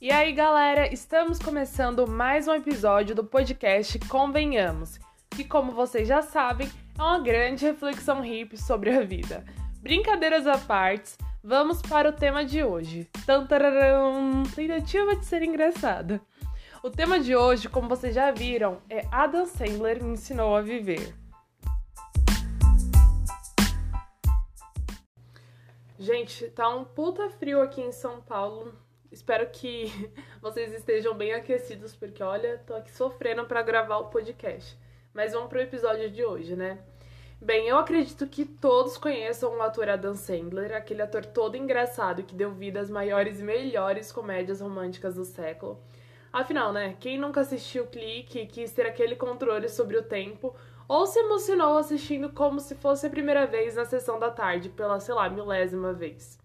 [0.00, 4.96] E aí, galera, estamos começando mais um episódio do podcast Convenhamos,
[5.28, 9.44] que, como vocês já sabem, é uma grande reflexão hippie sobre a vida.
[9.82, 13.10] Brincadeiras à parte, vamos para o tema de hoje.
[13.26, 14.44] Tantararam!
[14.54, 16.20] Tentativa de ser engraçada.
[16.80, 21.12] O tema de hoje, como vocês já viram, é Adam Sandler me ensinou a viver.
[25.98, 28.86] Gente, tá um puta frio aqui em São Paulo.
[29.10, 29.86] Espero que
[30.40, 34.78] vocês estejam bem aquecidos, porque olha, tô aqui sofrendo para gravar o podcast.
[35.12, 36.78] Mas vamos pro episódio de hoje, né?
[37.40, 42.34] Bem, eu acredito que todos conheçam o ator Adam Sandler, aquele ator todo engraçado que
[42.34, 45.80] deu vida às maiores e melhores comédias românticas do século.
[46.32, 50.54] Afinal, né, quem nunca assistiu Clique e quis ter aquele controle sobre o tempo
[50.86, 54.98] ou se emocionou assistindo como se fosse a primeira vez na sessão da tarde, pela,
[55.00, 56.37] sei lá, milésima vez.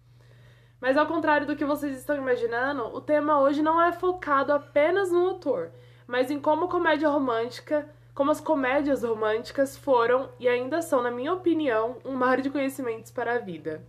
[0.84, 5.10] Mas ao contrário do que vocês estão imaginando, o tema hoje não é focado apenas
[5.10, 5.70] no autor,
[6.06, 11.32] mas em como comédia romântica, como as comédias românticas foram e ainda são, na minha
[11.32, 13.82] opinião, um mar de conhecimentos para a vida.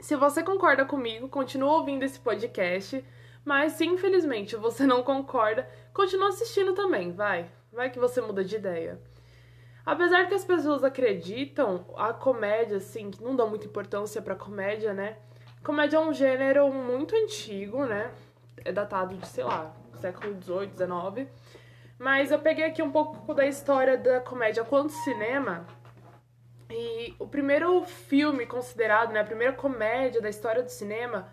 [0.00, 3.04] Se você concorda comigo, continua ouvindo esse podcast,
[3.44, 7.50] mas se infelizmente você não concorda, continua assistindo também, vai.
[7.70, 8.98] Vai que você muda de ideia.
[9.84, 14.94] Apesar que as pessoas acreditam, a comédia, assim, que não dão muita importância pra comédia,
[14.94, 15.18] né?
[15.62, 18.10] Comédia é um gênero muito antigo, né?
[18.64, 21.30] É datado de, sei lá, século XVIII, XIX.
[21.98, 25.66] Mas eu peguei aqui um pouco da história da comédia quanto cinema.
[26.70, 29.20] E o primeiro filme considerado, né?
[29.20, 31.28] A primeira comédia da história do cinema,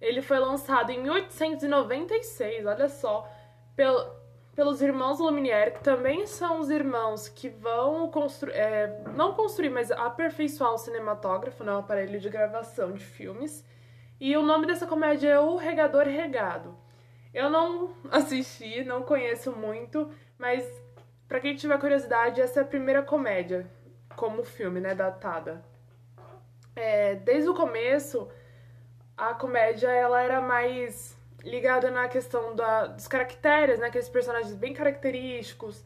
[0.00, 3.26] ele foi lançado em 1896, olha só,
[3.74, 4.19] pelo,
[4.60, 9.90] pelos irmãos Lumière, que também são os irmãos que vão construir, é, não construir, mas
[9.90, 13.64] aperfeiçoar o cinematógrafo, né, o aparelho de gravação de filmes.
[14.20, 16.76] E o nome dessa comédia é O Regador Regado.
[17.32, 20.70] Eu não assisti, não conheço muito, mas
[21.26, 23.66] para quem tiver curiosidade, essa é a primeira comédia
[24.14, 25.64] como filme, né, datada.
[26.76, 28.28] É, desde o começo,
[29.16, 33.86] a comédia ela era mais ligada na questão da, dos caracteres, né?
[33.86, 35.84] Aqueles personagens bem característicos,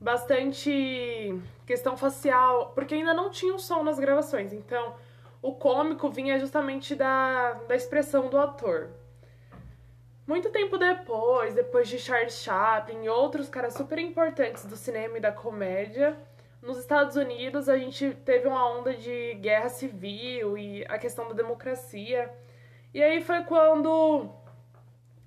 [0.00, 4.52] bastante questão facial, porque ainda não tinha o som nas gravações.
[4.52, 4.94] Então,
[5.42, 8.90] o cômico vinha justamente da, da expressão do ator.
[10.26, 15.20] Muito tempo depois, depois de Charles Chaplin e outros caras super importantes do cinema e
[15.20, 16.16] da comédia,
[16.60, 21.34] nos Estados Unidos a gente teve uma onda de guerra civil e a questão da
[21.34, 22.28] democracia.
[22.92, 24.28] E aí foi quando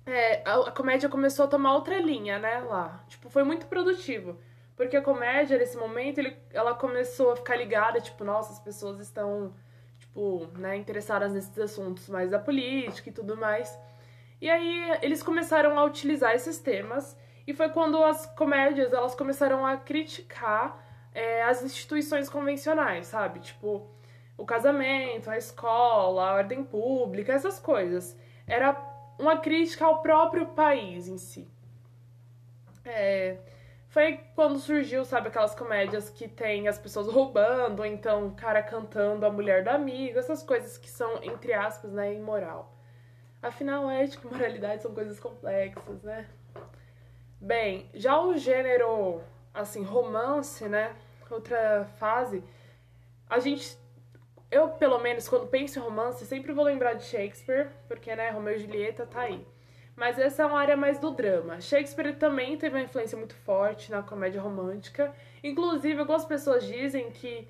[0.06, 3.04] é, a, a, comédia começou a tomar outra linha, né, lá.
[3.08, 4.38] Tipo, foi muito produtivo.
[4.76, 8.98] Porque a comédia, nesse momento, ele, ela começou a ficar ligada, tipo, nossa, as pessoas
[8.98, 9.54] estão,
[9.98, 13.78] tipo, né, interessadas nesses assuntos mais da política e tudo mais.
[14.40, 19.66] E aí eles começaram a utilizar esses temas e foi quando as comédias, elas começaram
[19.66, 20.82] a criticar
[21.12, 23.40] é, as instituições convencionais, sabe?
[23.40, 23.86] Tipo,
[24.38, 28.16] o casamento, a escola, a ordem pública, essas coisas.
[28.46, 28.72] Era
[29.20, 31.48] uma crítica ao próprio país em si.
[32.84, 33.36] É,
[33.88, 38.62] foi quando surgiu, sabe, aquelas comédias que tem as pessoas roubando, ou então o cara
[38.62, 42.74] cantando a mulher do amigo, essas coisas que são, entre aspas, né, imoral.
[43.42, 46.28] Afinal, ética e moralidade são coisas complexas, né?
[47.40, 50.94] Bem, já o gênero, assim, romance, né,
[51.30, 52.42] outra fase,
[53.28, 53.78] a gente
[54.50, 58.56] eu, pelo menos, quando penso em romance, sempre vou lembrar de Shakespeare, porque, né, Romeu
[58.56, 59.46] e Julieta tá aí.
[59.94, 61.60] Mas essa é uma área mais do drama.
[61.60, 65.14] Shakespeare também teve uma influência muito forte na comédia romântica.
[65.44, 67.46] Inclusive, algumas pessoas dizem que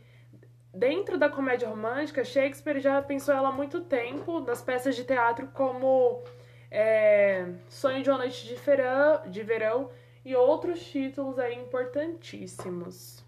[0.74, 5.48] dentro da comédia romântica, Shakespeare já pensou ela há muito tempo nas peças de teatro
[5.54, 6.22] como
[6.70, 9.90] é, Sonho de uma Noite de Verão, de Verão
[10.24, 13.19] e outros títulos aí importantíssimos.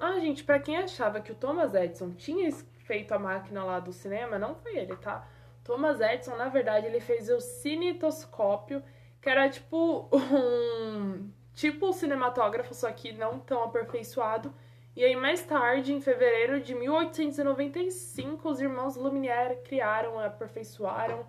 [0.00, 2.50] Ah, gente, para quem achava que o Thomas Edison tinha
[2.80, 5.26] feito a máquina lá do cinema, não foi ele, tá?
[5.64, 8.82] Thomas Edison, na verdade, ele fez o cinetoscópio,
[9.20, 14.52] que era tipo um tipo um cinematógrafo, só que não tão aperfeiçoado.
[14.94, 21.26] E aí mais tarde, em fevereiro de 1895, os irmãos Lumière criaram, aperfeiçoaram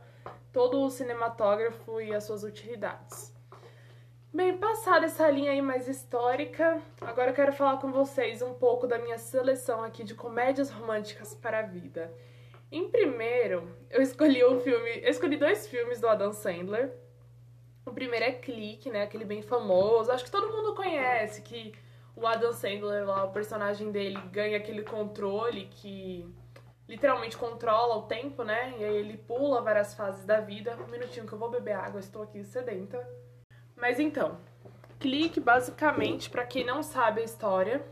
[0.52, 3.33] todo o cinematógrafo e as suas utilidades.
[4.36, 8.88] Bem, passada essa linha aí mais histórica, agora eu quero falar com vocês um pouco
[8.88, 12.12] da minha seleção aqui de comédias românticas para a vida.
[12.72, 16.92] Em primeiro, eu escolhi um filme, eu escolhi dois filmes do Adam Sandler.
[17.86, 21.72] O primeiro é Clique, né, aquele bem famoso, acho que todo mundo conhece que
[22.16, 26.28] o Adam Sandler lá, o personagem dele ganha aquele controle que
[26.90, 28.74] literalmente controla o tempo, né?
[28.80, 30.76] E aí ele pula várias fases da vida.
[30.76, 32.98] Um minutinho que eu vou beber água, estou aqui sedenta.
[33.76, 34.38] Mas então,
[35.04, 37.86] Clique basicamente, para quem não sabe a história,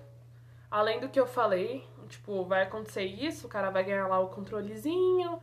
[0.71, 4.29] além do que eu falei, tipo, vai acontecer isso, o cara vai ganhar lá o
[4.29, 5.41] controlezinho,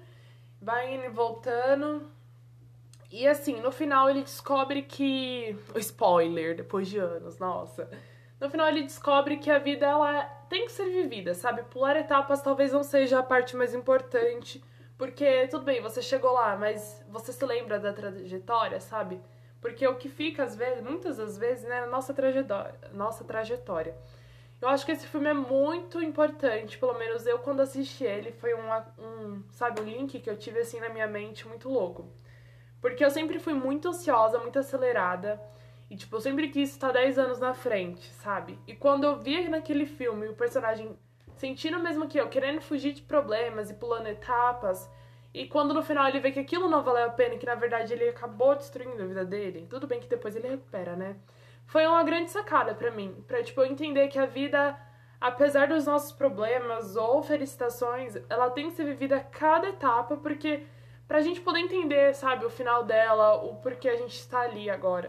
[0.62, 2.10] vai indo e voltando.
[3.12, 5.58] E assim, no final ele descobre que.
[5.76, 7.90] Spoiler, depois de anos, nossa.
[8.40, 11.64] No final ele descobre que a vida ela tem que ser vivida, sabe?
[11.64, 14.64] Pular etapas talvez não seja a parte mais importante.
[14.96, 19.20] Porque, tudo bem, você chegou lá, mas você se lembra da trajetória, sabe?
[19.60, 23.24] Porque o que fica, às vezes, muitas das vezes, né, é a nossa trajetória, nossa
[23.24, 23.96] trajetória.
[24.60, 28.54] Eu acho que esse filme é muito importante, pelo menos eu quando assisti ele, foi
[28.54, 28.68] um,
[28.98, 32.12] um, sabe, um link que eu tive assim na minha mente muito louco.
[32.80, 35.40] Porque eu sempre fui muito ansiosa, muito acelerada,
[35.90, 38.58] e tipo, eu sempre quis estar 10 anos na frente, sabe?
[38.66, 40.98] E quando eu vi naquele filme o personagem
[41.36, 44.90] sentindo mesmo que eu, querendo fugir de problemas e pulando etapas,
[45.38, 47.92] e quando no final ele vê que aquilo não valeu a pena, que na verdade
[47.92, 51.14] ele acabou destruindo a vida dele, tudo bem que depois ele recupera, né?
[51.64, 54.76] Foi uma grande sacada para mim, pra tipo eu entender que a vida,
[55.20, 60.66] apesar dos nossos problemas ou felicitações, ela tem que ser vivida a cada etapa, porque
[61.06, 65.08] pra gente poder entender, sabe, o final dela, o porquê a gente está ali agora.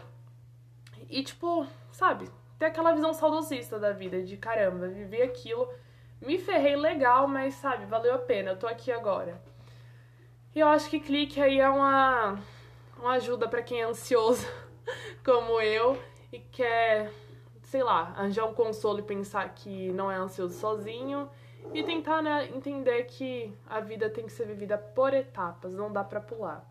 [1.09, 2.29] E tipo, sabe,
[2.59, 5.67] ter aquela visão saudosista da vida, de caramba, vivi aquilo,
[6.21, 9.48] me ferrei legal, mas sabe, valeu a pena, eu tô aqui agora.
[10.55, 12.39] E eu acho que clique aí é uma,
[12.97, 14.47] uma ajuda para quem é ansioso,
[15.23, 16.01] como eu,
[16.31, 17.11] e quer,
[17.63, 21.29] sei lá, arranjar um consolo e pensar que não é ansioso sozinho.
[21.71, 26.03] E tentar né, entender que a vida tem que ser vivida por etapas, não dá
[26.03, 26.67] pra pular.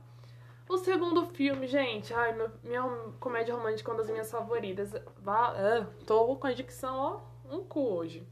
[0.69, 2.82] O segundo filme, gente, ai, meu, minha
[3.20, 4.92] comédia romântica é uma das minhas favoritas.
[5.22, 8.26] Vá, ah, tô com a dicção, ó, um cu hoje.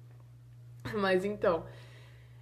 [0.95, 1.65] Mas então,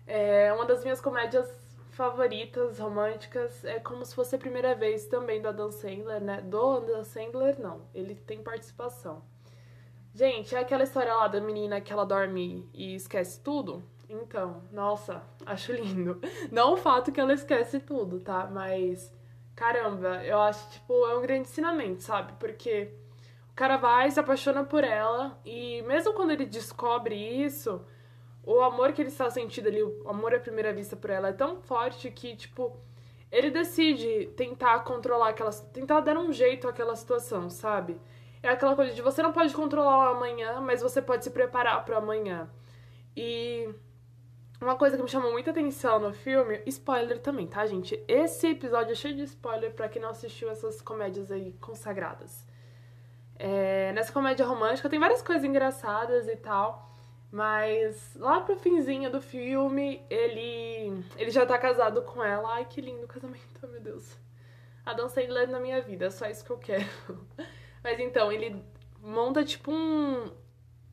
[0.07, 1.49] é uma das minhas comédias
[1.95, 6.41] favoritas românticas é como se fosse a primeira vez também do Adam Sandler, né?
[6.41, 7.83] Do Adam Sandler, não.
[7.95, 9.23] Ele tem participação.
[10.13, 13.83] Gente, é aquela história lá da menina que ela dorme e esquece tudo?
[14.09, 16.21] Então, nossa, acho lindo.
[16.51, 18.49] Não o fato que ela esquece tudo, tá?
[18.51, 19.13] Mas,
[19.55, 22.33] caramba, eu acho, tipo, é um grande ensinamento, sabe?
[22.39, 22.93] Porque
[23.51, 27.85] o cara vai, se apaixona por ela e mesmo quando ele descobre isso
[28.47, 31.33] o amor que ele está sentindo ali, o amor à primeira vista por ela é
[31.33, 32.77] tão forte que, tipo,
[33.31, 35.61] ele decide tentar controlar aquelas.
[35.73, 37.99] tentar dar um jeito àquela situação, sabe?
[38.43, 41.85] É aquela coisa de você não pode controlar o amanhã, mas você pode se preparar
[41.85, 42.49] para amanhã.
[43.17, 43.69] E
[44.61, 48.03] uma coisa que me chamou muita atenção no filme, spoiler também, tá, gente?
[48.07, 52.47] Esse episódio é cheio de spoiler para quem não assistiu essas comédias aí consagradas.
[53.37, 56.94] É, nessa comédia romântica tem várias coisas engraçadas e tal.
[57.35, 62.55] Mas lá pro finzinho do filme, ele ele já tá casado com ela.
[62.55, 64.17] Ai, que lindo casamento, meu Deus.
[64.87, 66.87] Adam Sandler na minha vida, é só isso que eu quero.
[67.83, 68.65] Mas então, ele
[69.03, 70.31] monta tipo um,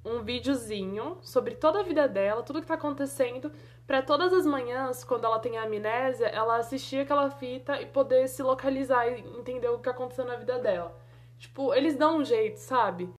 [0.04, 3.52] um videozinho sobre toda a vida dela, tudo que tá acontecendo,
[3.86, 8.42] para todas as manhãs, quando ela tem amnésia, ela assistir aquela fita e poder se
[8.42, 10.98] localizar e entender o que aconteceu na vida dela.
[11.38, 13.14] Tipo, eles dão um jeito, sabe?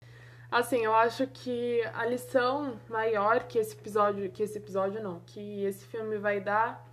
[0.52, 5.64] Assim, eu acho que a lição maior que esse episódio, que esse episódio não, que
[5.64, 6.86] esse filme vai dar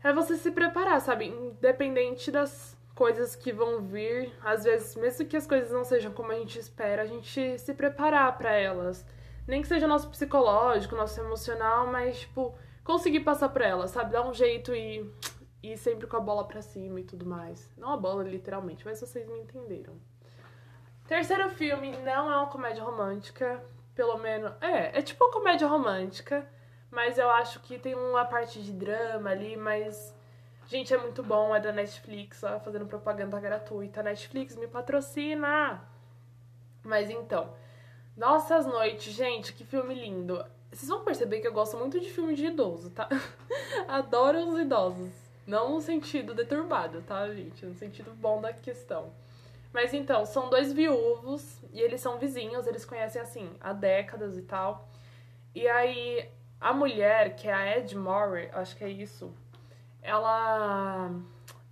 [0.00, 1.26] é você se preparar, sabe?
[1.26, 6.30] Independente das coisas que vão vir, às vezes, mesmo que as coisas não sejam como
[6.30, 9.04] a gente espera, a gente se preparar para elas.
[9.48, 14.12] Nem que seja nosso psicológico, nosso emocional, mas tipo, conseguir passar por elas, sabe?
[14.12, 15.12] Dar um jeito e
[15.64, 17.68] ir sempre com a bola para cima e tudo mais.
[17.76, 19.94] Não a bola literalmente, mas vocês me entenderam.
[21.06, 23.62] Terceiro filme não é uma comédia romântica,
[23.94, 24.52] pelo menos.
[24.60, 26.48] É, é tipo uma comédia romântica,
[26.90, 30.14] mas eu acho que tem uma parte de drama ali, mas.
[30.66, 34.02] Gente, é muito bom, é da Netflix, ó, fazendo propaganda gratuita.
[34.02, 35.80] Netflix me patrocina!
[36.82, 37.54] Mas então.
[38.16, 40.44] Nossas Noites, gente, que filme lindo.
[40.72, 43.08] Vocês vão perceber que eu gosto muito de filme de idoso, tá?
[43.86, 45.12] Adoro os idosos.
[45.46, 47.64] Não no sentido deturbado, tá, gente?
[47.64, 49.12] No sentido bom da questão.
[49.76, 54.40] Mas então, são dois viúvos e eles são vizinhos, eles conhecem assim há décadas e
[54.40, 54.88] tal.
[55.54, 59.34] E aí a mulher, que é a Ed Murray, acho que é isso,
[60.00, 61.10] ela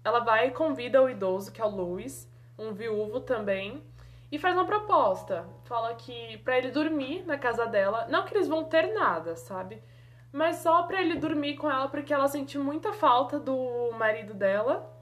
[0.04, 3.82] ela vai e convida o idoso, que é o Louis, um viúvo também,
[4.30, 5.46] e faz uma proposta.
[5.64, 9.82] Fala que para ele dormir na casa dela, não que eles vão ter nada, sabe?
[10.30, 14.94] Mas só para ele dormir com ela porque ela sente muita falta do marido dela,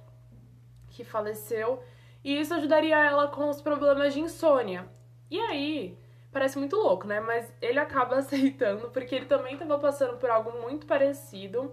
[0.90, 1.82] que faleceu,
[2.24, 4.86] e isso ajudaria ela com os problemas de insônia.
[5.30, 5.98] E aí,
[6.30, 7.20] parece muito louco, né?
[7.20, 11.72] Mas ele acaba aceitando porque ele também estava passando por algo muito parecido.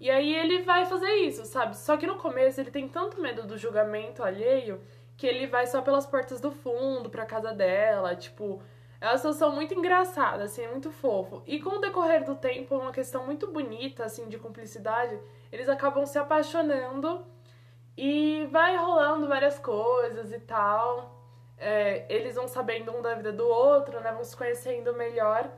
[0.00, 1.76] E aí ele vai fazer isso, sabe?
[1.76, 4.80] Só que no começo ele tem tanto medo do julgamento alheio
[5.16, 8.60] que ele vai só pelas portas do fundo pra casa dela, tipo,
[9.00, 11.42] é uma situação muito engraçada, assim, é muito fofo.
[11.46, 15.18] E com o decorrer do tempo, uma questão muito bonita, assim, de cumplicidade,
[15.52, 17.24] eles acabam se apaixonando
[17.96, 21.20] e vai rolando várias coisas e tal.
[21.58, 24.12] É, eles vão sabendo um da vida do outro, né?
[24.12, 25.50] Vão se conhecendo melhor.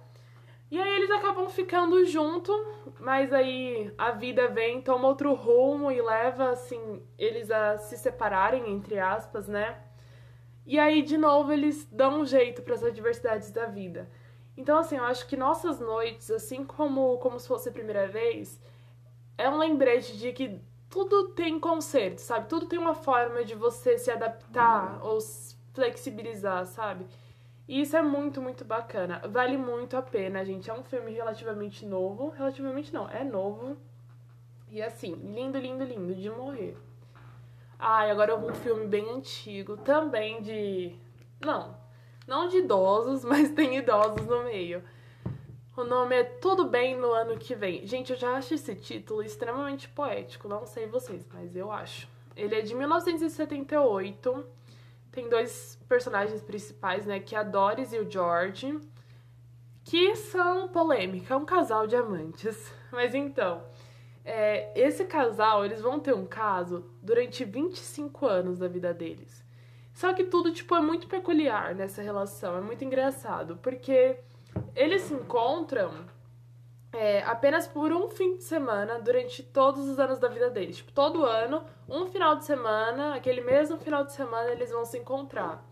[0.71, 2.53] E aí eles acabam ficando junto,
[2.99, 8.71] mas aí a vida vem, toma outro rumo e leva, assim, eles a se separarem,
[8.71, 9.79] entre aspas, né?
[10.67, 14.11] E aí, de novo, eles dão um jeito para as adversidades da vida.
[14.57, 18.61] Então, assim, eu acho que nossas noites, assim como, como se fosse a primeira vez,
[19.37, 20.61] é um lembrete de que
[20.95, 22.49] tudo tem conserto, sabe?
[22.49, 25.19] Tudo tem uma forma de você se adaptar ou
[25.73, 27.05] flexibilizar, sabe?
[27.67, 29.21] E isso é muito, muito bacana.
[29.29, 30.71] Vale muito a pena, gente.
[30.71, 32.29] É um filme relativamente novo.
[32.29, 33.77] Relativamente não, é novo.
[34.71, 36.77] E assim, lindo, lindo, lindo de morrer.
[37.77, 40.95] Ah, e agora um filme bem antigo, também de.
[41.41, 41.77] Não,
[42.27, 44.83] não de idosos, mas tem idosos no meio.
[45.77, 47.87] O nome é Tudo Bem no Ano Que Vem.
[47.87, 52.09] Gente, eu já acho esse título extremamente poético, não sei vocês, mas eu acho.
[52.37, 54.45] Ele é de 1978
[55.15, 57.21] tem dois personagens principais, né?
[57.21, 58.81] Que é a Doris e o George.
[59.85, 62.73] Que são polêmica, é um casal de amantes.
[62.91, 63.63] Mas então,
[64.25, 69.45] é, esse casal, eles vão ter um caso durante 25 anos da vida deles.
[69.93, 74.17] Só que tudo, tipo, é muito peculiar nessa relação, é muito engraçado, porque
[74.75, 75.93] eles se encontram
[76.93, 80.77] é, apenas por um fim de semana durante todos os anos da vida deles.
[80.77, 84.99] Tipo, todo ano, um final de semana, aquele mesmo final de semana, eles vão se
[84.99, 85.65] encontrar.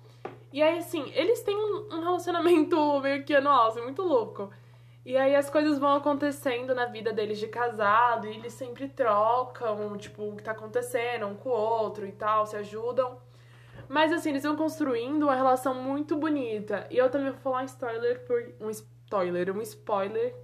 [0.53, 4.51] E aí, assim, eles têm um relacionamento meio que anual, assim, muito louco.
[5.05, 9.97] E aí as coisas vão acontecendo na vida deles de casado, e eles sempre trocam,
[9.97, 13.17] tipo, o que tá acontecendo um com o outro e tal, se ajudam.
[13.93, 16.87] Mas assim, eles vão construindo uma relação muito bonita.
[16.91, 18.43] E eu também vou falar um spoiler por.
[18.59, 20.35] Um spoiler, um spoiler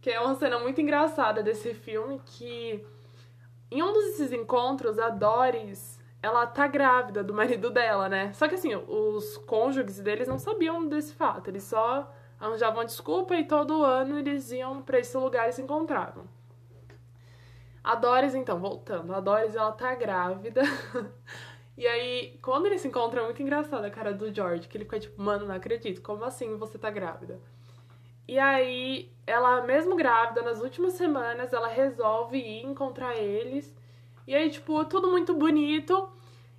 [0.00, 2.82] que é uma cena muito engraçada desse filme que
[3.70, 8.32] em um desses encontros a Doris ela tá grávida do marido dela, né?
[8.32, 13.44] Só que assim, os cônjuges deles não sabiam desse fato, eles só arranjavam desculpa e
[13.44, 16.24] todo ano eles iam para esse lugar e se encontravam.
[17.82, 20.62] A Doris, então, voltando, a Doris ela tá grávida.
[21.76, 24.84] e aí, quando eles se encontram, é muito engraçado a cara do George, que ele
[24.84, 27.40] fica tipo, mano, não acredito, como assim você tá grávida?
[28.26, 33.74] E aí, ela, mesmo grávida, nas últimas semanas, ela resolve ir encontrar eles.
[34.26, 36.08] E aí, tipo, tudo muito bonito.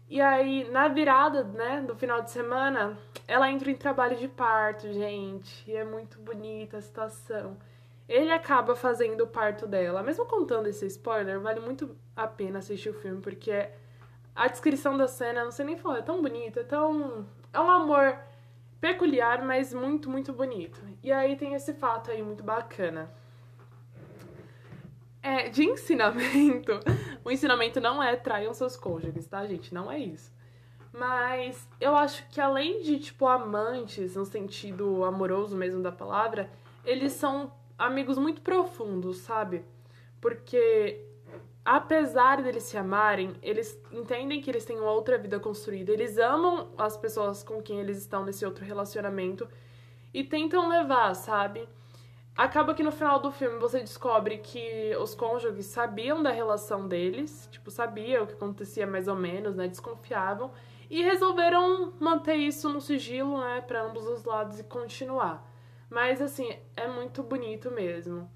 [0.08, 4.92] E aí, na virada, né, do final de semana, ela entra em trabalho de parto,
[4.94, 5.70] gente.
[5.70, 7.58] E é muito bonita a situação.
[8.08, 10.04] Ele acaba fazendo o parto dela.
[10.04, 13.70] Mesmo contando esse spoiler, vale muito a pena assistir o filme, porque
[14.36, 17.26] a descrição da cena, não sei nem falar, é tão bonita, é tão.
[17.54, 18.20] É um amor
[18.82, 20.80] peculiar, mas muito, muito bonito.
[21.02, 23.10] E aí tem esse fato aí muito bacana.
[25.24, 26.80] É, de ensinamento,
[27.24, 29.74] o ensinamento não é traiam seus cônjuges, tá, gente?
[29.74, 30.32] Não é isso.
[30.92, 36.50] Mas eu acho que além de, tipo, amantes, no sentido amoroso mesmo da palavra,
[36.86, 39.66] eles são amigos muito profundos, sabe?
[40.22, 41.02] Porque
[41.66, 46.70] apesar deles se amarem, eles entendem que eles têm uma outra vida construída, eles amam
[46.78, 49.48] as pessoas com quem eles estão nesse outro relacionamento
[50.14, 51.68] e tentam levar, sabe?
[52.38, 57.50] Acaba que no final do filme você descobre que os cônjuges sabiam da relação deles,
[57.52, 59.68] tipo, sabiam o que acontecia mais ou menos, né?
[59.68, 60.52] Desconfiavam
[60.90, 65.50] e resolveram manter isso no sigilo, né, para ambos os lados e continuar.
[65.90, 68.30] Mas assim, é muito bonito mesmo.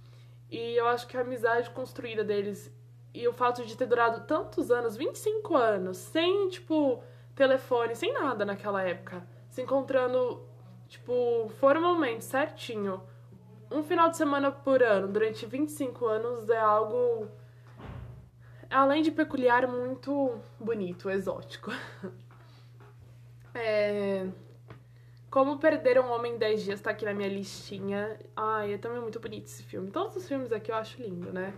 [0.49, 2.73] E eu acho que a amizade construída deles
[3.13, 7.03] e o fato de ter durado tantos anos 25 anos sem, tipo,
[7.35, 10.41] telefone, sem nada naquela época se encontrando,
[10.87, 13.01] tipo, formalmente, certinho,
[13.71, 17.27] um final de semana por ano durante 25 anos é algo.
[18.69, 21.71] Além de peculiar, muito bonito, exótico.
[23.53, 24.27] é.
[25.29, 28.19] Como Perder um Homem em 10 Dias tá aqui na minha listinha.
[28.35, 29.91] Ai, é também muito bonito esse filme.
[29.91, 31.53] Todos os filmes aqui eu acho lindo, né?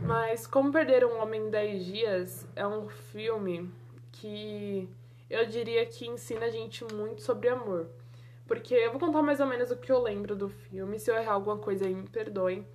[0.00, 3.72] Mas Como Perder um Homem em 10 Dias é um filme
[4.12, 4.88] que
[5.28, 7.88] eu diria que ensina a gente muito sobre amor.
[8.46, 10.98] Porque eu vou contar mais ou menos o que eu lembro do filme.
[10.98, 12.66] Se eu errar alguma coisa aí, me perdoem.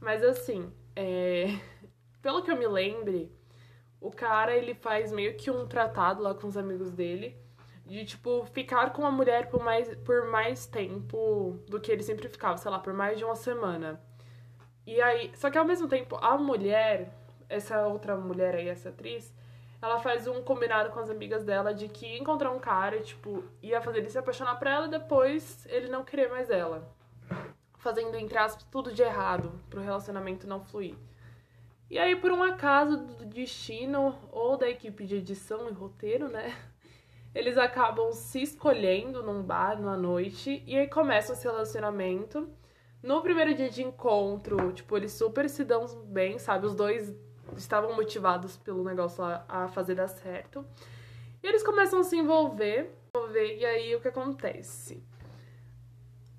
[0.00, 1.46] Mas assim, é...
[2.20, 3.32] pelo que eu me lembre,
[4.00, 7.36] o cara ele faz meio que um tratado lá com os amigos dele
[7.86, 12.28] de tipo ficar com a mulher por mais, por mais tempo do que ele sempre
[12.28, 14.00] ficava, sei lá, por mais de uma semana.
[14.86, 17.08] E aí, só que ao mesmo tempo, a mulher,
[17.48, 19.34] essa outra mulher aí, essa atriz,
[19.80, 23.80] ela faz um combinado com as amigas dela de que encontrar um cara, tipo, ia
[23.80, 26.90] fazer ele se apaixonar por ela e depois ele não querer mais ela.
[27.78, 30.94] Fazendo, entre aspas, tudo de errado pro relacionamento não fluir.
[31.90, 36.56] E aí, por um acaso do destino ou da equipe de edição e roteiro, né?
[37.34, 42.48] Eles acabam se escolhendo num bar numa noite e aí começa esse relacionamento.
[43.04, 46.64] No primeiro dia de encontro, tipo, eles super se dão bem, sabe?
[46.64, 47.14] Os dois
[47.54, 50.64] estavam motivados pelo negócio a, fazer dar certo.
[51.42, 55.04] E eles começam a se envolver, envolver, e aí o que acontece?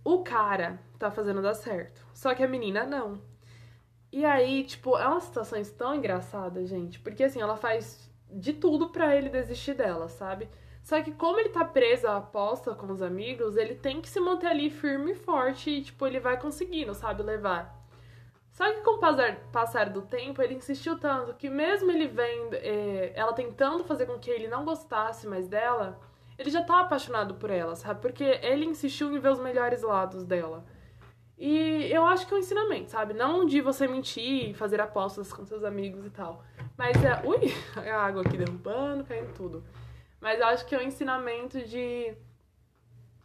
[0.04, 3.22] O cara tá fazendo dar certo, só que a menina não.
[4.12, 8.90] E aí, tipo, é uma situação tão engraçada, gente, porque assim, ela faz de tudo
[8.90, 10.50] para ele desistir dela, sabe?
[10.86, 14.20] Só que como ele tá preso à aposta com os amigos, ele tem que se
[14.20, 17.76] manter ali firme e forte e, tipo, ele vai conseguindo, sabe, levar.
[18.52, 22.54] Só que com o passar, passar do tempo, ele insistiu tanto que mesmo ele vendo,
[22.54, 26.00] é, ela tentando fazer com que ele não gostasse mais dela,
[26.38, 28.00] ele já tá apaixonado por ela, sabe?
[28.00, 30.64] Porque ele insistiu em ver os melhores lados dela.
[31.36, 33.16] E eu acho que é um ensinamento, sabe?
[33.16, 36.44] Não de você mentir, fazer apostas com seus amigos e tal.
[36.78, 37.24] Mas é.
[37.26, 37.52] Ui,
[37.92, 39.64] a água aqui derrubando, caindo tudo.
[40.26, 42.18] Mas eu acho que é um ensinamento de.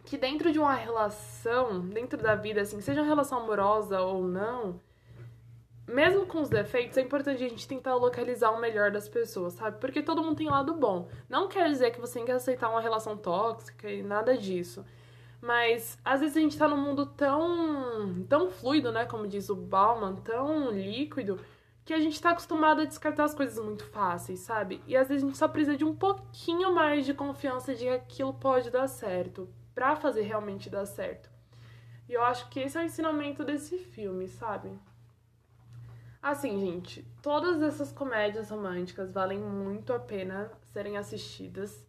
[0.05, 4.79] Que dentro de uma relação, dentro da vida, assim, seja uma relação amorosa ou não,
[5.89, 9.81] mesmo com os defeitos, é importante a gente tentar localizar o melhor das pessoas, sabe?
[9.81, 11.09] Porque todo mundo tem lado bom.
[11.27, 14.85] Não quer dizer que você tem que aceitar uma relação tóxica e nada disso.
[15.41, 19.07] Mas às vezes a gente tá num mundo tão, tão fluido, né?
[19.07, 21.41] Como diz o Bauman, tão líquido,
[21.85, 24.83] que a gente tá acostumado a descartar as coisas muito fáceis, sabe?
[24.87, 27.89] E às vezes a gente só precisa de um pouquinho mais de confiança de que
[27.89, 31.31] aquilo pode dar certo, pra fazer realmente dar certo.
[32.09, 34.79] E eu acho que esse é o ensinamento desse filme, sabe?
[36.23, 41.87] Assim, gente, todas essas comédias românticas valem muito a pena serem assistidas.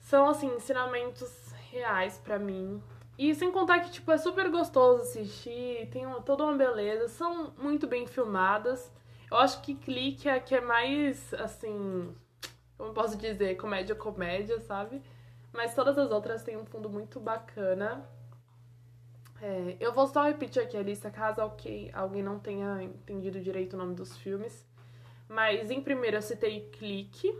[0.00, 2.82] São, assim, ensinamentos reais para mim.
[3.16, 7.52] E sem contar que, tipo, é super gostoso assistir, tem uma, toda uma beleza, são
[7.56, 8.90] muito bem filmadas.
[9.30, 12.14] Eu acho que Clique é a que é mais, assim,
[12.76, 15.00] como posso dizer, comédia-comédia, sabe?
[15.52, 18.04] Mas todas as outras têm um fundo muito bacana.
[19.40, 23.74] É, eu vou só repetir aqui a lista caso alguém, alguém não tenha entendido direito
[23.74, 24.66] o nome dos filmes.
[25.28, 27.36] Mas em primeiro eu citei Clique,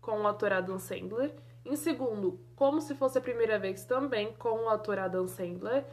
[0.00, 1.34] com o ator Adam Sandler.
[1.68, 5.84] Em segundo, Como Se Fosse a Primeira Vez, também com o ator Adam Sandler.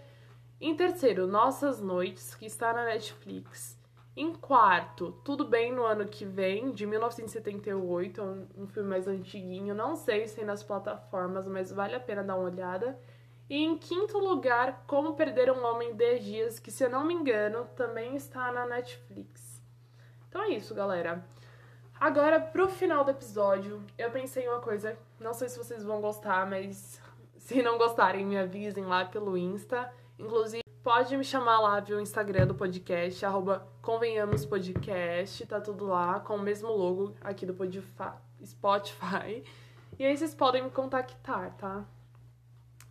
[0.62, 3.78] Em terceiro, Nossas Noites, que está na Netflix.
[4.16, 9.76] Em quarto, Tudo Bem no Ano Que Vem, de 1978, um, um filme mais antiguinho.
[9.76, 12.98] Não sei se tem nas plataformas, mas vale a pena dar uma olhada.
[13.50, 17.04] E em quinto lugar, Como Perder um Homem em 10 Dias, que se eu não
[17.04, 19.62] me engano, também está na Netflix.
[20.30, 21.22] Então é isso, galera.
[22.00, 26.02] Agora, pro final do episódio, eu pensei em uma coisa, não sei se vocês vão
[26.02, 27.02] gostar, mas
[27.38, 29.92] se não gostarem, me avisem lá pelo Insta.
[30.20, 33.68] Inclusive, pode me chamar lá via o Instagram do podcast, arroba
[35.48, 37.56] tá tudo lá, com o mesmo logo aqui do
[38.44, 39.44] Spotify.
[39.98, 41.86] E aí vocês podem me contactar, tá?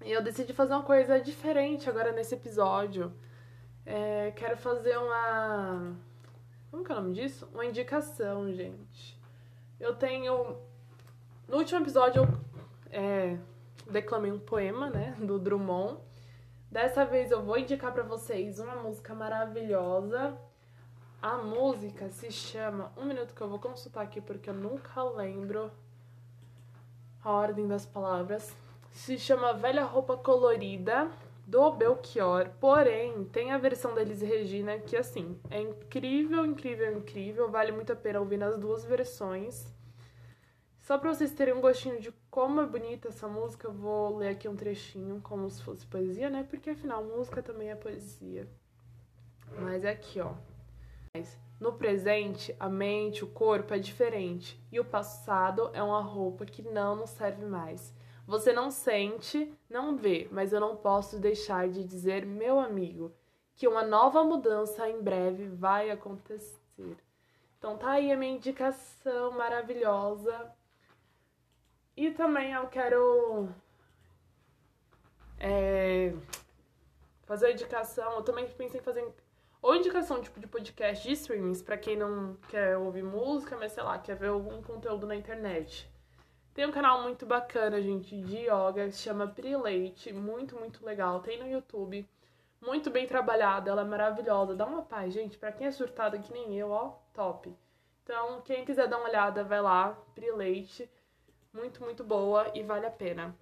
[0.03, 3.13] E eu decidi fazer uma coisa diferente agora nesse episódio.
[3.87, 5.95] É, quero fazer uma.
[6.75, 7.49] Como que é o nome disso?
[7.55, 9.17] Uma indicação, gente.
[9.79, 10.57] Eu tenho.
[11.47, 12.29] No último episódio eu
[12.91, 13.39] é,
[13.89, 15.15] declamei um poema, né?
[15.21, 16.01] Do Drummond.
[16.69, 20.37] Dessa vez eu vou indicar para vocês uma música maravilhosa.
[21.23, 22.91] A música se chama.
[22.97, 25.71] Um minuto que eu vou consultar aqui porque eu nunca lembro
[27.23, 28.53] a ordem das palavras
[28.91, 31.09] se chama Velha Roupa Colorida
[31.47, 37.51] do Belchior, porém tem a versão da Elis Regina que assim é incrível, incrível, incrível,
[37.51, 39.73] vale muito a pena ouvir nas duas versões.
[40.81, 44.29] Só para vocês terem um gostinho de como é bonita essa música, eu vou ler
[44.29, 46.47] aqui um trechinho como se fosse poesia, né?
[46.49, 48.47] Porque afinal música também é poesia.
[49.59, 50.35] Mas é aqui, ó.
[51.61, 56.61] No presente, a mente, o corpo é diferente e o passado é uma roupa que
[56.61, 57.95] não nos serve mais.
[58.27, 63.13] Você não sente, não vê, mas eu não posso deixar de dizer, meu amigo,
[63.55, 66.97] que uma nova mudança em breve vai acontecer.
[67.59, 70.51] Então tá aí a minha indicação maravilhosa.
[71.97, 73.49] E também eu quero
[75.39, 76.15] é,
[77.25, 78.15] fazer a indicação.
[78.15, 79.07] Eu também pensei em fazer
[79.63, 83.83] ou indicação tipo de podcast de streamings para quem não quer ouvir música, mas sei
[83.83, 85.91] lá, quer ver algum conteúdo na internet.
[86.55, 91.19] Tem um canal muito bacana, gente, de yoga, se chama Prileite, muito, muito legal.
[91.19, 92.09] Tem no YouTube,
[92.63, 94.55] muito bem trabalhada, ela é maravilhosa.
[94.55, 97.53] Dá uma paz, gente, pra quem é surtado que nem eu, ó, top.
[98.05, 100.89] Então, quem quiser dar uma olhada, vai lá, Pri Leite.
[101.53, 103.35] Muito, muito boa e vale a pena.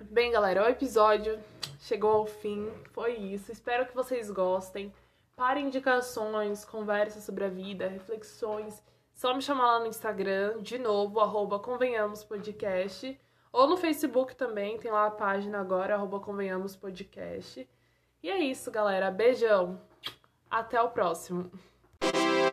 [0.00, 1.38] Bem, galera, o episódio
[1.80, 2.72] chegou ao fim.
[2.92, 3.52] Foi isso.
[3.52, 4.90] Espero que vocês gostem.
[5.36, 8.82] Para indicações, conversas sobre a vida, reflexões,
[9.20, 13.20] só me chamar lá no Instagram, de novo, arroba Convenhamos Podcast.
[13.52, 17.68] Ou no Facebook também, tem lá a página agora, arroba Convenhamos Podcast.
[18.22, 19.10] E é isso, galera.
[19.10, 19.78] Beijão.
[20.50, 21.50] Até o próximo.